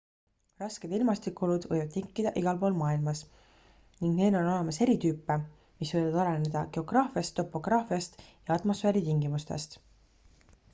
rasked 0.59 0.93
ilmastikuolud 0.97 1.67
võivad 1.73 1.91
tekkida 1.95 2.31
igalpool 2.41 2.79
maailmas 2.79 3.21
ning 3.43 4.17
neid 4.23 4.39
on 4.41 4.49
olemas 4.55 4.81
eri 4.87 4.97
tüüpe 5.05 5.39
mis 5.83 5.93
võivad 5.99 6.19
oleneda 6.25 6.65
geograafiast 6.81 7.39
topograafiast 7.43 8.21
ja 8.33 8.59
atmosfääritingimustest 8.61 9.81